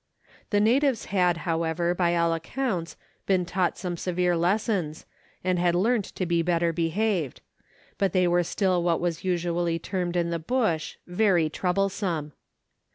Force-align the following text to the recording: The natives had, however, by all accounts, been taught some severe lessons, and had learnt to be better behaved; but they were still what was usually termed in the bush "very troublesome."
The 0.49 0.59
natives 0.59 1.05
had, 1.13 1.37
however, 1.45 1.93
by 1.93 2.15
all 2.15 2.33
accounts, 2.33 2.97
been 3.27 3.45
taught 3.45 3.77
some 3.77 3.95
severe 3.97 4.35
lessons, 4.35 5.05
and 5.43 5.59
had 5.59 5.75
learnt 5.75 6.05
to 6.15 6.25
be 6.25 6.41
better 6.41 6.73
behaved; 6.73 7.41
but 7.99 8.11
they 8.11 8.27
were 8.27 8.41
still 8.43 8.81
what 8.81 8.99
was 8.99 9.23
usually 9.23 9.77
termed 9.77 10.15
in 10.15 10.31
the 10.31 10.39
bush 10.39 10.97
"very 11.05 11.51
troublesome." 11.51 12.33